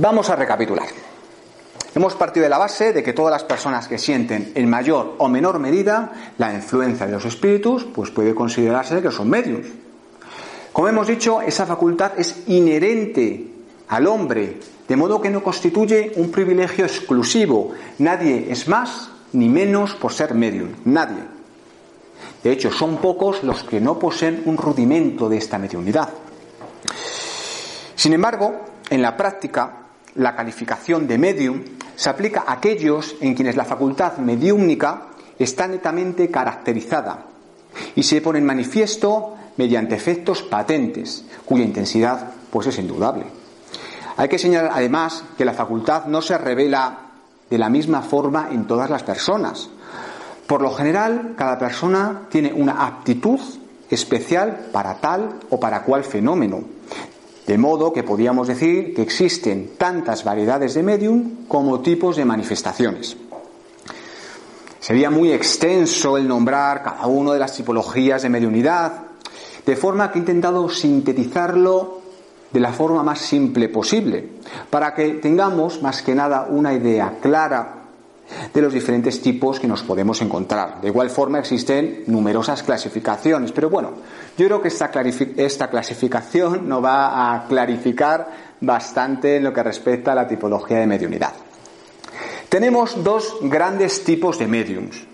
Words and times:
Vamos 0.00 0.30
a 0.30 0.36
recapitular. 0.36 0.86
Hemos 1.92 2.14
partido 2.14 2.44
de 2.44 2.50
la 2.50 2.58
base 2.58 2.92
de 2.92 3.02
que 3.02 3.12
todas 3.12 3.32
las 3.32 3.42
personas 3.42 3.88
que 3.88 3.98
sienten 3.98 4.52
en 4.54 4.70
mayor 4.70 5.16
o 5.18 5.28
menor 5.28 5.58
medida 5.58 6.12
la 6.38 6.54
influencia 6.54 7.04
de 7.04 7.10
los 7.10 7.24
espíritus, 7.24 7.82
pues 7.82 8.12
puede 8.12 8.32
considerarse 8.32 9.02
que 9.02 9.10
son 9.10 9.28
medios. 9.28 9.66
Como 10.72 10.86
hemos 10.86 11.08
dicho, 11.08 11.40
esa 11.40 11.66
facultad 11.66 12.12
es 12.16 12.44
inherente 12.46 13.44
al 13.88 14.06
hombre, 14.06 14.60
de 14.86 14.94
modo 14.94 15.20
que 15.20 15.30
no 15.30 15.42
constituye 15.42 16.12
un 16.14 16.30
privilegio 16.30 16.84
exclusivo. 16.84 17.72
Nadie 17.98 18.46
es 18.52 18.68
más 18.68 19.10
ni 19.32 19.48
menos 19.48 19.96
por 19.96 20.12
ser 20.12 20.32
medium, 20.32 20.68
nadie. 20.84 21.24
De 22.44 22.52
hecho, 22.52 22.70
son 22.70 22.98
pocos 22.98 23.42
los 23.42 23.64
que 23.64 23.80
no 23.80 23.98
poseen 23.98 24.42
un 24.44 24.58
rudimento 24.58 25.28
de 25.28 25.38
esta 25.38 25.58
mediunidad. 25.58 26.10
Sin 27.96 28.12
embargo, 28.12 28.60
en 28.90 29.02
la 29.02 29.16
práctica, 29.16 29.87
la 30.18 30.36
calificación 30.36 31.06
de 31.06 31.18
medium 31.18 31.62
se 31.96 32.10
aplica 32.10 32.44
a 32.46 32.54
aquellos 32.54 33.16
en 33.20 33.34
quienes 33.34 33.56
la 33.56 33.64
facultad 33.64 34.18
mediúmnica 34.18 35.08
está 35.38 35.66
netamente 35.66 36.30
caracterizada 36.30 37.26
y 37.94 38.02
se 38.02 38.20
pone 38.20 38.38
en 38.38 38.46
manifiesto 38.46 39.36
mediante 39.56 39.94
efectos 39.94 40.42
patentes, 40.42 41.24
cuya 41.44 41.64
intensidad 41.64 42.32
pues 42.50 42.66
es 42.66 42.78
indudable. 42.78 43.24
Hay 44.16 44.28
que 44.28 44.38
señalar 44.38 44.72
además 44.74 45.24
que 45.36 45.44
la 45.44 45.52
facultad 45.52 46.06
no 46.06 46.22
se 46.22 46.36
revela 46.36 46.98
de 47.48 47.58
la 47.58 47.68
misma 47.68 48.02
forma 48.02 48.48
en 48.50 48.66
todas 48.66 48.90
las 48.90 49.02
personas. 49.02 49.70
Por 50.46 50.62
lo 50.62 50.72
general, 50.74 51.34
cada 51.36 51.58
persona 51.58 52.22
tiene 52.28 52.52
una 52.52 52.86
aptitud 52.86 53.40
especial 53.90 54.68
para 54.72 55.00
tal 55.00 55.40
o 55.50 55.60
para 55.60 55.82
cual 55.82 56.04
fenómeno, 56.04 56.62
de 57.48 57.56
modo 57.56 57.94
que 57.94 58.02
podríamos 58.02 58.46
decir 58.46 58.94
que 58.94 59.00
existen 59.00 59.70
tantas 59.78 60.22
variedades 60.22 60.74
de 60.74 60.82
medium 60.82 61.46
como 61.48 61.80
tipos 61.80 62.16
de 62.16 62.26
manifestaciones. 62.26 63.16
Sería 64.78 65.08
muy 65.08 65.32
extenso 65.32 66.18
el 66.18 66.28
nombrar 66.28 66.82
cada 66.82 67.06
una 67.06 67.32
de 67.32 67.38
las 67.38 67.54
tipologías 67.56 68.20
de 68.20 68.28
mediunidad, 68.28 68.92
de 69.64 69.76
forma 69.76 70.12
que 70.12 70.18
he 70.18 70.20
intentado 70.20 70.68
sintetizarlo 70.68 72.02
de 72.52 72.60
la 72.60 72.74
forma 72.74 73.02
más 73.02 73.20
simple 73.20 73.70
posible, 73.70 74.28
para 74.68 74.94
que 74.94 75.14
tengamos 75.14 75.80
más 75.80 76.02
que 76.02 76.14
nada 76.14 76.48
una 76.50 76.74
idea 76.74 77.16
clara 77.18 77.77
de 78.52 78.62
los 78.62 78.72
diferentes 78.72 79.20
tipos 79.20 79.58
que 79.58 79.66
nos 79.66 79.82
podemos 79.82 80.20
encontrar. 80.20 80.80
De 80.80 80.88
igual 80.88 81.10
forma 81.10 81.38
existen 81.38 82.04
numerosas 82.06 82.62
clasificaciones, 82.62 83.52
pero 83.52 83.70
bueno, 83.70 83.92
yo 84.36 84.46
creo 84.46 84.62
que 84.62 84.68
esta, 84.68 84.90
esta 85.36 85.70
clasificación 85.70 86.68
nos 86.68 86.84
va 86.84 87.34
a 87.34 87.46
clarificar 87.46 88.48
bastante 88.60 89.36
en 89.36 89.44
lo 89.44 89.52
que 89.52 89.62
respecta 89.62 90.12
a 90.12 90.14
la 90.14 90.28
tipología 90.28 90.78
de 90.78 90.86
mediunidad. 90.86 91.32
Tenemos 92.48 93.02
dos 93.04 93.36
grandes 93.42 94.04
tipos 94.04 94.38
de 94.38 94.46
mediums. 94.46 95.04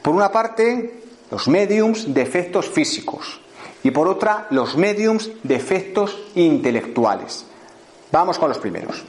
Por 0.00 0.14
una 0.14 0.30
parte, 0.30 1.02
los 1.30 1.48
mediums 1.48 2.14
de 2.14 2.22
efectos 2.22 2.68
físicos 2.68 3.40
y 3.82 3.90
por 3.90 4.08
otra, 4.08 4.46
los 4.50 4.76
mediums 4.76 5.30
de 5.42 5.56
efectos 5.56 6.16
intelectuales. 6.34 7.44
Vamos 8.10 8.38
con 8.38 8.48
los 8.48 8.58
primeros. 8.58 9.02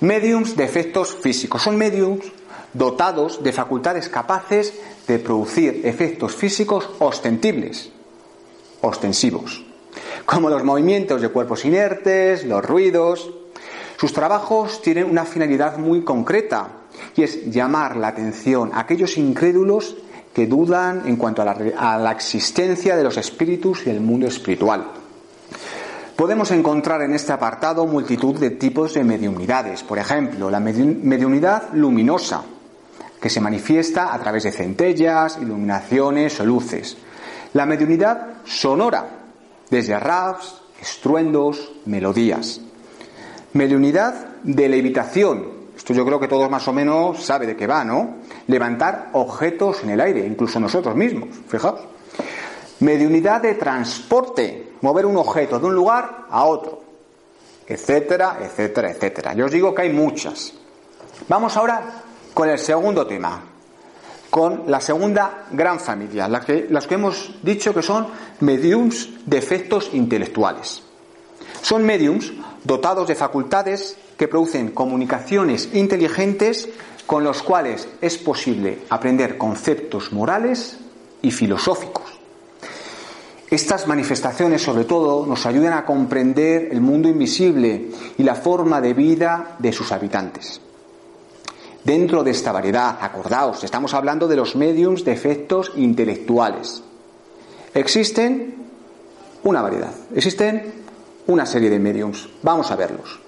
Mediums 0.00 0.56
de 0.56 0.64
efectos 0.64 1.14
físicos. 1.14 1.62
Son 1.62 1.76
mediums 1.76 2.24
dotados 2.72 3.42
de 3.42 3.52
facultades 3.52 4.08
capaces 4.08 4.74
de 5.06 5.18
producir 5.18 5.82
efectos 5.84 6.34
físicos 6.34 6.88
ostentibles, 6.98 7.90
ostensivos, 8.80 9.64
como 10.26 10.50
los 10.50 10.64
movimientos 10.64 11.22
de 11.22 11.30
cuerpos 11.30 11.64
inertes, 11.64 12.44
los 12.44 12.64
ruidos. 12.64 13.30
Sus 13.96 14.12
trabajos 14.12 14.82
tienen 14.82 15.10
una 15.10 15.24
finalidad 15.24 15.78
muy 15.78 16.02
concreta 16.02 16.68
y 17.16 17.22
es 17.22 17.50
llamar 17.50 17.96
la 17.96 18.08
atención 18.08 18.70
a 18.72 18.80
aquellos 18.80 19.16
incrédulos 19.16 19.96
que 20.32 20.46
dudan 20.46 21.02
en 21.06 21.16
cuanto 21.16 21.42
a 21.42 21.98
la, 21.98 22.12
existencia 22.12 22.96
de 22.96 23.02
los 23.02 23.16
espíritus 23.16 23.86
y 23.86 23.90
el 23.90 24.00
mundo 24.00 24.26
espiritual. 24.26 24.84
Podemos 26.14 26.50
encontrar 26.50 27.02
en 27.02 27.14
este 27.14 27.32
apartado 27.32 27.86
multitud 27.86 28.38
de 28.38 28.50
tipos 28.50 28.94
de 28.94 29.04
mediunidades. 29.04 29.82
Por 29.82 29.98
ejemplo, 29.98 30.50
la 30.50 30.60
mediunidad 30.60 31.70
luminosa, 31.72 32.44
que 33.20 33.30
se 33.30 33.40
manifiesta 33.40 34.14
a 34.14 34.18
través 34.18 34.44
de 34.44 34.52
centellas, 34.52 35.38
iluminaciones 35.40 36.38
o 36.40 36.44
luces. 36.44 36.96
La 37.54 37.66
mediunidad 37.66 38.38
sonora, 38.44 39.06
desde 39.70 39.98
raps, 39.98 40.60
estruendos, 40.80 41.72
melodías. 41.86 42.60
Mediunidad 43.54 44.28
de 44.42 44.68
levitación. 44.68 45.58
Esto 45.76 45.94
yo 45.94 46.04
creo 46.04 46.20
que 46.20 46.28
todos 46.28 46.50
más 46.50 46.66
o 46.68 46.72
menos 46.72 47.24
sabe 47.24 47.46
de 47.46 47.56
qué 47.56 47.66
va, 47.66 47.84
¿no? 47.84 48.16
Levantar 48.46 49.10
objetos 49.12 49.82
en 49.84 49.90
el 49.90 50.00
aire, 50.00 50.26
incluso 50.26 50.60
nosotros 50.60 50.94
mismos, 50.94 51.28
fijaos. 51.48 51.80
Mediunidad 52.80 53.42
de 53.42 53.54
transporte, 53.54 54.72
mover 54.82 55.06
un 55.06 55.16
objeto 55.16 55.58
de 55.58 55.66
un 55.66 55.74
lugar 55.74 56.26
a 56.30 56.44
otro, 56.44 56.82
etcétera, 57.66 58.38
etcétera, 58.40 58.90
etcétera. 58.90 59.34
Yo 59.34 59.46
os 59.46 59.52
digo 59.52 59.74
que 59.74 59.82
hay 59.82 59.92
muchas. 59.92 60.52
Vamos 61.28 61.56
ahora 61.56 62.04
con 62.38 62.48
el 62.48 62.60
segundo 62.60 63.04
tema, 63.04 63.42
con 64.30 64.70
la 64.70 64.80
segunda 64.80 65.46
gran 65.50 65.80
familia, 65.80 66.28
las 66.28 66.44
que, 66.44 66.94
hemos 66.94 67.34
dicho 67.42 67.74
que 67.74 67.82
son 67.82 68.06
mediums 68.38 69.08
de 69.26 69.38
efectos 69.38 69.90
intelectuales. 69.92 70.84
Son 71.62 71.84
mediums 71.84 72.32
dotados 72.62 73.08
de 73.08 73.16
facultades 73.16 73.96
que 74.16 74.28
producen 74.28 74.70
comunicaciones 74.70 75.70
inteligentes 75.72 76.68
con 77.06 77.24
los 77.24 77.42
cuales 77.42 77.88
es 78.00 78.18
posible 78.18 78.82
aprender 78.88 79.36
conceptos 79.36 80.12
morales 80.12 80.78
y 81.22 81.32
filosóficos. 81.32 82.04
Estas 83.50 83.88
manifestaciones, 83.88 84.62
sobre 84.62 84.84
todo, 84.84 85.26
nos 85.26 85.44
ayudan 85.44 85.72
a 85.72 85.84
comprender 85.84 86.68
el 86.70 86.80
mundo 86.82 87.08
invisible 87.08 87.90
y 88.16 88.22
la 88.22 88.36
forma 88.36 88.80
de 88.80 88.94
vida 88.94 89.56
de 89.58 89.72
sus 89.72 89.90
habitantes. 89.90 90.60
Dentro 91.88 92.22
de 92.22 92.32
esta 92.32 92.52
variedad, 92.52 92.98
acordaos, 93.00 93.64
estamos 93.64 93.94
hablando 93.94 94.28
de 94.28 94.36
los 94.36 94.56
mediums 94.56 95.06
de 95.06 95.12
efectos 95.12 95.72
intelectuales. 95.74 96.82
Existen 97.72 98.56
una 99.42 99.62
variedad, 99.62 99.94
existen 100.14 100.70
una 101.28 101.46
serie 101.46 101.70
de 101.70 101.78
mediums. 101.78 102.28
Vamos 102.42 102.70
a 102.70 102.76
verlos. 102.76 103.18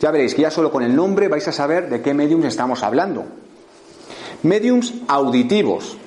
Ya 0.00 0.10
veréis 0.10 0.34
que 0.34 0.40
ya 0.40 0.50
solo 0.50 0.72
con 0.72 0.82
el 0.82 0.96
nombre 0.96 1.28
vais 1.28 1.46
a 1.46 1.52
saber 1.52 1.90
de 1.90 2.00
qué 2.00 2.14
mediums 2.14 2.46
estamos 2.46 2.82
hablando. 2.82 3.26
Mediums 4.44 4.94
auditivos. 5.08 5.98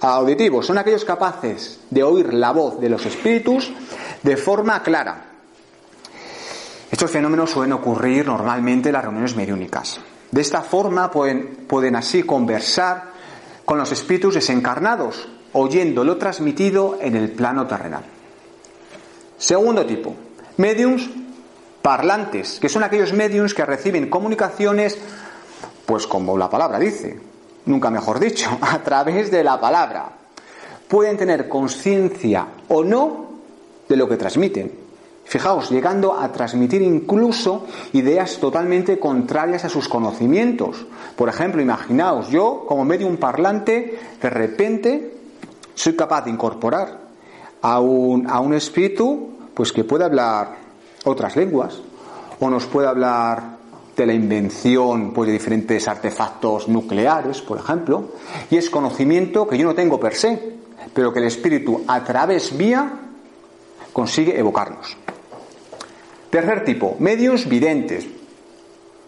Auditivos 0.00 0.66
son 0.66 0.78
aquellos 0.78 1.04
capaces 1.04 1.78
de 1.88 2.02
oír 2.02 2.34
la 2.34 2.50
voz 2.50 2.80
de 2.80 2.88
los 2.88 3.06
espíritus 3.06 3.72
de 4.24 4.36
forma 4.36 4.82
clara. 4.82 5.24
Estos 6.90 7.12
fenómenos 7.12 7.50
suelen 7.50 7.74
ocurrir 7.74 8.26
normalmente 8.26 8.88
en 8.88 8.94
las 8.94 9.04
reuniones 9.04 9.36
mediúnicas. 9.36 10.00
De 10.30 10.40
esta 10.40 10.62
forma 10.62 11.10
pueden, 11.10 11.66
pueden 11.66 11.96
así 11.96 12.22
conversar 12.22 13.12
con 13.64 13.78
los 13.78 13.92
espíritus 13.92 14.34
desencarnados, 14.34 15.28
oyendo 15.52 16.04
lo 16.04 16.16
transmitido 16.16 16.98
en 17.00 17.16
el 17.16 17.30
plano 17.30 17.66
terrenal. 17.66 18.04
Segundo 19.38 19.86
tipo, 19.86 20.14
mediums 20.56 21.08
parlantes, 21.80 22.58
que 22.60 22.68
son 22.68 22.82
aquellos 22.82 23.12
mediums 23.12 23.54
que 23.54 23.64
reciben 23.64 24.10
comunicaciones, 24.10 24.98
pues 25.86 26.06
como 26.06 26.36
la 26.36 26.50
palabra 26.50 26.78
dice, 26.78 27.18
nunca 27.66 27.90
mejor 27.90 28.20
dicho, 28.20 28.50
a 28.60 28.78
través 28.80 29.30
de 29.30 29.44
la 29.44 29.60
palabra. 29.60 30.12
Pueden 30.88 31.16
tener 31.16 31.48
conciencia 31.48 32.46
o 32.68 32.82
no 32.82 33.28
de 33.88 33.96
lo 33.96 34.08
que 34.08 34.16
transmiten, 34.16 34.87
Fijaos, 35.28 35.68
llegando 35.70 36.18
a 36.18 36.32
transmitir 36.32 36.80
incluso 36.80 37.66
ideas 37.92 38.38
totalmente 38.38 38.98
contrarias 38.98 39.62
a 39.66 39.68
sus 39.68 39.86
conocimientos. 39.86 40.86
Por 41.16 41.28
ejemplo, 41.28 41.60
imaginaos, 41.60 42.30
yo 42.30 42.64
como 42.66 42.86
medium 42.86 43.18
parlante, 43.18 43.98
de 44.22 44.30
repente 44.30 45.14
soy 45.74 45.94
capaz 45.94 46.22
de 46.22 46.30
incorporar 46.30 47.00
a 47.60 47.78
un, 47.78 48.26
a 48.26 48.40
un 48.40 48.54
espíritu 48.54 49.28
pues 49.52 49.70
que 49.70 49.84
puede 49.84 50.06
hablar 50.06 50.56
otras 51.04 51.36
lenguas 51.36 51.78
o 52.40 52.48
nos 52.48 52.64
puede 52.64 52.88
hablar 52.88 53.58
de 53.94 54.06
la 54.06 54.14
invención 54.14 55.12
pues, 55.12 55.26
de 55.26 55.34
diferentes 55.34 55.86
artefactos 55.88 56.68
nucleares, 56.68 57.42
por 57.42 57.58
ejemplo, 57.58 58.12
y 58.50 58.56
es 58.56 58.70
conocimiento 58.70 59.46
que 59.46 59.58
yo 59.58 59.66
no 59.66 59.74
tengo 59.74 60.00
per 60.00 60.14
se, 60.14 60.56
pero 60.94 61.12
que 61.12 61.18
el 61.18 61.26
espíritu 61.26 61.82
a 61.86 62.02
través 62.02 62.50
mía 62.54 62.90
consigue 63.92 64.38
evocarnos. 64.38 64.96
Tercer 66.30 66.64
tipo, 66.64 66.96
medios 66.98 67.48
videntes. 67.48 68.06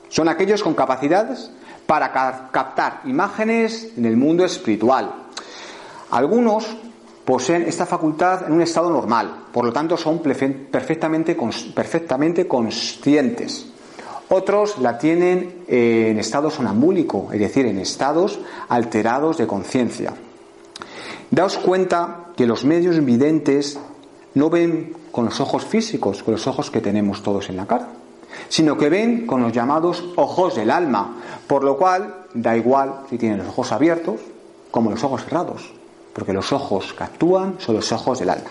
Son 0.09 0.29
aquellos 0.29 0.63
con 0.63 0.75
capacidades 0.75 1.51
para 1.87 2.13
captar 2.51 3.03
imágenes 3.05 3.93
en 3.97 4.05
el 4.07 4.17
mundo 4.17 4.45
espiritual. 4.45 5.13
Algunos 6.11 6.77
poseen 7.25 7.63
esta 7.63 7.87
facultad 7.87 8.47
en 8.47 8.53
un 8.53 8.63
estado 8.63 8.91
normal, 8.91 9.45
por 9.53 9.65
lo 9.65 9.73
tanto 9.73 9.97
son 9.97 10.21
perfectamente, 10.21 11.37
conscientes. 12.49 13.67
Otros 14.29 14.79
la 14.79 14.97
tienen 14.99 15.65
en 15.69 16.19
estado 16.19 16.51
sonambúlico, 16.51 17.31
es 17.33 17.41
decir, 17.41 17.67
en 17.67 17.79
estados 17.79 18.41
alterados 18.69 19.37
de 19.39 19.47
conciencia. 19.47 20.15
Daos 21.31 21.59
cuenta 21.59 22.31
que 22.37 22.47
los 22.47 22.65
medios 22.65 23.05
videntes 23.05 23.79
no 24.35 24.49
ven 24.51 24.95
con 25.11 25.25
los 25.25 25.41
ojos 25.41 25.65
físicos, 25.65 26.23
con 26.23 26.33
los 26.35 26.47
ojos 26.47 26.71
que 26.71 26.81
tenemos 26.81 27.23
todos 27.23 27.49
en 27.49 27.57
la 27.57 27.67
cara, 27.67 27.89
sino 28.49 28.77
que 28.77 28.89
ven 28.89 29.27
con 29.27 29.43
los 29.43 29.53
llamados 29.53 30.05
ojos 30.17 30.57
del 30.57 30.71
alma, 30.71 31.17
por 31.47 31.65
lo 31.65 31.77
cual 31.77 32.27
da 32.35 32.57
igual 32.57 33.03
si 33.09 33.19
tienen 33.19 33.39
los 33.39 33.49
ojos 33.49 33.73
abiertos 33.73 34.21
como 34.71 34.91
los 34.91 35.03
ojos 35.03 35.25
cerrados, 35.25 35.73
porque 36.13 36.33
los 36.33 36.53
ojos 36.53 36.93
que 36.93 37.05
actúan 37.05 37.57
son 37.59 37.77
los 37.77 37.91
ojos 37.93 38.19
del 38.21 38.31
alma. 38.31 38.51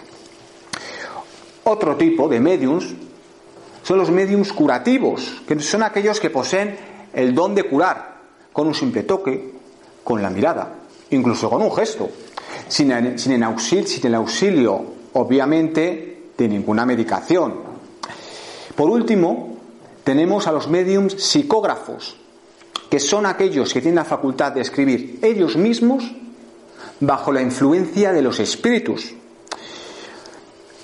Otro 1.63 1.95
tipo 1.95 2.27
de 2.27 2.39
mediums 2.39 2.93
son 3.83 3.97
los 3.97 4.11
mediums 4.11 4.51
curativos, 4.53 5.41
que 5.47 5.59
son 5.59 5.83
aquellos 5.83 6.19
que 6.19 6.29
poseen 6.29 6.77
el 7.13 7.33
don 7.33 7.55
de 7.55 7.63
curar 7.63 8.19
con 8.51 8.67
un 8.67 8.75
simple 8.75 9.03
toque, 9.03 9.53
con 10.03 10.21
la 10.21 10.29
mirada, 10.29 10.75
incluso 11.11 11.49
con 11.49 11.61
un 11.61 11.71
gesto, 11.71 12.09
sin 12.67 12.91
auxilio, 12.91 13.87
sin 13.87 14.07
el 14.07 14.15
auxilio, 14.15 14.83
obviamente, 15.13 16.18
de 16.43 16.49
ninguna 16.49 16.85
medicación. 16.85 17.55
Por 18.75 18.89
último, 18.89 19.57
tenemos 20.03 20.47
a 20.47 20.51
los 20.51 20.67
mediums 20.67 21.13
psicógrafos, 21.13 22.15
que 22.89 22.99
son 22.99 23.25
aquellos 23.25 23.73
que 23.73 23.81
tienen 23.81 23.95
la 23.95 24.05
facultad 24.05 24.51
de 24.51 24.61
escribir 24.61 25.19
ellos 25.21 25.55
mismos 25.55 26.03
bajo 26.99 27.31
la 27.31 27.41
influencia 27.41 28.11
de 28.11 28.21
los 28.21 28.39
espíritus, 28.39 29.13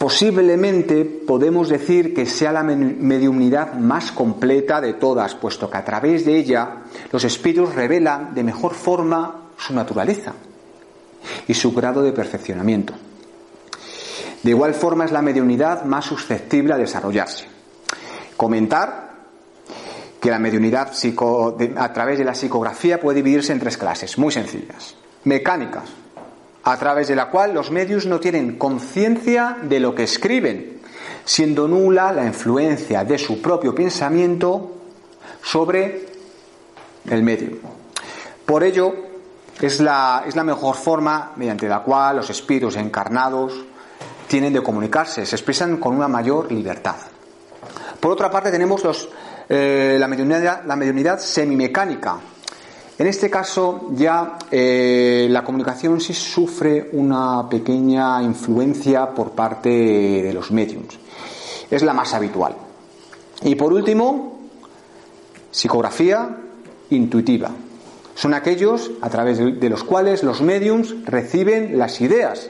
Posiblemente 0.06 1.04
podemos 1.04 1.68
decir 1.68 2.14
que 2.14 2.28
sea 2.28 2.52
la 2.52 2.62
mediunidad 2.62 3.74
más 3.74 4.12
completa 4.12 4.80
de 4.80 4.94
todas, 4.94 5.34
puesto 5.34 5.68
que 5.68 5.78
a 5.78 5.84
través 5.84 6.26
de 6.26 6.38
ella 6.38 6.84
los 7.12 7.24
espíritus 7.24 7.74
revelan 7.74 8.36
de 8.36 8.44
mejor 8.44 8.76
forma 8.76 9.50
su 9.58 9.74
naturaleza 9.74 10.34
y 11.48 11.56
su 11.56 11.72
grado 11.72 12.04
de 12.04 12.12
perfeccionamiento. 12.12 12.94
De 14.46 14.52
igual 14.52 14.76
forma 14.76 15.06
es 15.06 15.12
la 15.12 15.24
mediunidad 15.24 15.86
más 15.86 16.06
susceptible 16.06 16.72
a 16.72 16.78
desarrollarse. 16.78 17.48
Comentar 18.38 19.10
que 20.22 20.30
la 20.30 20.38
mediunidad 20.38 20.92
a 21.78 21.94
través 21.94 22.20
de 22.20 22.26
la 22.26 22.36
psicografía 22.36 23.02
puede 23.02 23.24
dividirse 23.24 23.54
en 23.54 23.60
tres 23.60 23.76
clases, 23.76 24.20
muy 24.20 24.32
sencillas. 24.32 24.98
Mecánicas, 25.24 25.86
a 26.64 26.78
través 26.78 27.08
de 27.08 27.16
la 27.16 27.32
cual 27.32 27.56
los 27.56 27.72
medios 27.72 28.06
no 28.06 28.20
tienen 28.20 28.60
conciencia 28.60 29.58
de 29.64 29.80
lo 29.80 29.96
que 29.96 30.04
escriben, 30.04 30.80
siendo 31.24 31.68
nula 31.68 32.12
la 32.12 32.28
influencia 32.28 33.04
de 33.04 33.18
su 33.18 33.42
propio 33.42 33.74
pensamiento 33.74 34.74
sobre 35.42 36.06
el 37.10 37.24
medio. 37.24 37.58
Por 38.46 38.64
ello, 38.64 38.94
es 39.60 39.80
la, 39.80 40.24
es 40.28 40.36
la 40.36 40.44
mejor 40.44 40.76
forma 40.76 41.32
mediante 41.36 41.68
la 41.68 41.80
cual 41.80 42.18
los 42.18 42.30
espíritus 42.30 42.76
encarnados 42.76 43.66
tienen 44.28 44.54
de 44.54 44.62
comunicarse, 44.62 45.26
se 45.26 45.36
expresan 45.36 45.78
con 45.78 45.96
una 45.96 46.08
mayor 46.08 46.52
libertad. 46.52 46.96
Por 48.00 48.12
otra 48.12 48.30
parte, 48.30 48.52
tenemos 48.52 48.84
los, 48.84 49.10
eh, 49.50 49.98
la, 50.00 50.08
mediunidad, 50.08 50.64
la 50.66 50.76
mediunidad 50.76 51.20
semimecánica, 51.20 52.20
en 52.98 53.08
este 53.08 53.30
caso 53.30 53.90
ya 53.92 54.38
eh, 54.50 55.28
la 55.30 55.44
comunicación 55.44 56.00
sí 56.00 56.14
sufre 56.14 56.90
una 56.94 57.50
pequeña 57.50 58.24
influencia 58.24 59.10
por 59.10 59.32
parte 59.32 59.70
de 59.70 60.34
los 60.34 60.52
mediums. 60.52 60.98
Es 61.70 61.84
la 61.84 61.94
más 61.94 62.14
habitual. 62.14 62.56
Y 63.42 63.56
por 63.56 63.74
último, 63.74 64.40
psicografía 65.52 66.38
intuitiva. 66.90 67.52
Son 68.14 68.34
aquellos 68.34 68.92
a 69.02 69.10
través 69.10 69.40
de 69.40 69.70
los 69.70 69.84
cuales 69.84 70.24
los 70.24 70.42
mediums 70.42 70.96
reciben 71.04 71.78
las 71.78 72.00
ideas 72.00 72.50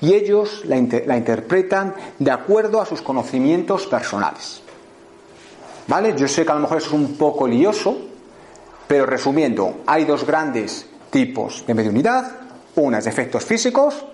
y 0.00 0.14
ellos 0.14 0.62
la, 0.64 0.76
interpretan 0.76 1.94
de 2.18 2.30
acuerdo 2.30 2.80
a 2.80 2.86
sus 2.86 3.02
conocimientos 3.02 3.86
personales. 3.86 4.62
¿Vale? 5.86 6.14
Yo 6.16 6.28
sé 6.28 6.44
que 6.44 6.52
a 6.52 6.54
lo 6.54 6.60
mejor 6.60 6.78
es 6.78 6.90
un 6.90 7.16
poco 7.16 7.46
lioso, 7.46 7.96
pero 8.86 9.06
resumiendo, 9.06 9.80
hay 9.86 10.04
dos 10.04 10.24
grandes 10.24 10.86
tipos 11.10 11.64
de 11.66 11.74
mediunidad. 11.74 12.32
Una 12.76 12.98
es 12.98 13.04
de 13.04 13.10
efectos 13.10 13.44
físicos. 13.44 14.04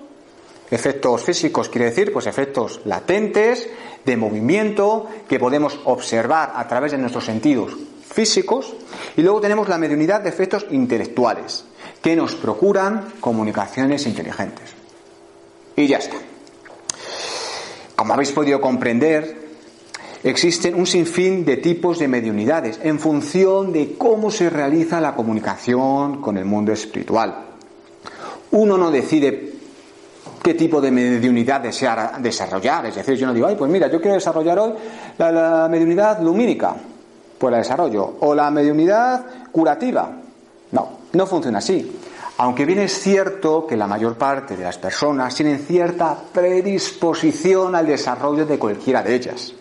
Efectos 0.70 1.22
físicos 1.22 1.68
quiere 1.68 1.86
decir, 1.86 2.12
pues 2.12 2.26
efectos 2.26 2.80
latentes, 2.84 3.68
de 4.04 4.16
movimiento, 4.16 5.06
que 5.28 5.38
podemos 5.38 5.78
observar 5.84 6.52
a 6.54 6.66
través 6.66 6.92
de 6.92 6.98
nuestros 6.98 7.24
sentidos 7.24 7.76
físicos. 8.10 8.74
Y 9.16 9.22
luego 9.22 9.40
tenemos 9.40 9.68
la 9.68 9.78
mediunidad 9.78 10.20
de 10.20 10.30
efectos 10.30 10.66
intelectuales, 10.70 11.64
que 12.02 12.16
nos 12.16 12.34
procuran 12.34 13.12
comunicaciones 13.20 14.06
inteligentes. 14.06 14.85
Y 15.76 15.86
ya 15.86 15.98
está. 15.98 16.16
Como 17.94 18.14
habéis 18.14 18.32
podido 18.32 18.60
comprender, 18.60 19.46
Existen 20.26 20.74
un 20.74 20.88
sinfín 20.88 21.44
de 21.44 21.58
tipos 21.58 22.00
de 22.00 22.08
mediunidades 22.08 22.80
en 22.82 22.98
función 22.98 23.72
de 23.72 23.94
cómo 23.96 24.32
se 24.32 24.50
realiza 24.50 25.00
la 25.00 25.14
comunicación 25.14 26.20
con 26.20 26.36
el 26.36 26.44
mundo 26.44 26.72
espiritual. 26.72 27.44
Uno 28.50 28.76
no 28.76 28.90
decide 28.90 29.52
qué 30.42 30.54
tipo 30.54 30.80
de 30.80 30.90
mediunidad 30.90 31.60
desea 31.60 32.18
desarrollar. 32.18 32.86
Es 32.86 32.96
decir, 32.96 33.14
yo 33.14 33.28
no 33.28 33.34
digo, 33.34 33.46
ay, 33.46 33.54
pues 33.54 33.70
mira, 33.70 33.86
yo 33.86 34.00
quiero 34.00 34.14
desarrollar 34.14 34.58
hoy 34.58 34.72
la, 35.16 35.30
la 35.30 35.68
mediunidad 35.68 36.20
lumínica, 36.20 36.74
pues 37.38 37.52
la 37.52 37.58
desarrollo. 37.58 38.16
O 38.18 38.34
la 38.34 38.50
mediunidad 38.50 39.24
curativa. 39.52 40.10
No, 40.72 40.88
no 41.12 41.26
funciona 41.28 41.58
así. 41.58 41.88
Aunque 42.38 42.66
bien 42.66 42.80
es 42.80 43.00
cierto 43.00 43.66
que 43.66 43.76
la 43.76 43.86
mayor 43.86 44.16
parte 44.16 44.56
de 44.56 44.64
las 44.64 44.76
personas 44.76 45.34
tienen 45.34 45.58
cierta 45.58 46.16
predisposición 46.32 47.74
al 47.74 47.86
desarrollo 47.86 48.44
de 48.44 48.58
cualquiera 48.58 49.02
de 49.02 49.14
ellas. 49.14 49.54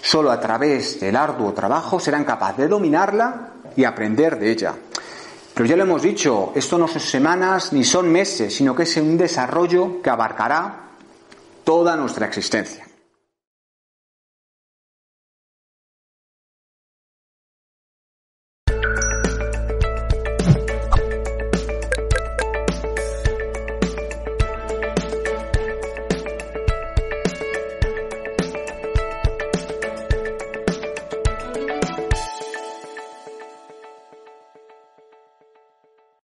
Solo 0.00 0.30
a 0.30 0.38
través 0.38 1.00
del 1.00 1.16
arduo 1.16 1.52
trabajo 1.52 1.98
serán 1.98 2.24
capaces 2.24 2.58
de 2.58 2.68
dominarla 2.68 3.48
y 3.74 3.84
aprender 3.84 4.38
de 4.38 4.50
ella. 4.52 4.74
Pero 5.54 5.66
ya 5.66 5.76
lo 5.76 5.82
hemos 5.82 6.02
dicho, 6.02 6.52
esto 6.54 6.78
no 6.78 6.86
son 6.86 7.00
semanas 7.00 7.72
ni 7.72 7.84
son 7.84 8.10
meses, 8.10 8.54
sino 8.54 8.74
que 8.74 8.84
es 8.84 8.96
un 8.96 9.18
desarrollo 9.18 10.00
que 10.00 10.10
abarcará 10.10 10.90
toda 11.64 11.96
nuestra 11.96 12.26
existencia. 12.26 12.86